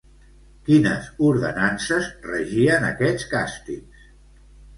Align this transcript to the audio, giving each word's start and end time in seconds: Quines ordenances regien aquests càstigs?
Quines 0.69 1.09
ordenances 1.27 2.07
regien 2.31 2.89
aquests 2.89 3.29
càstigs? 3.37 4.11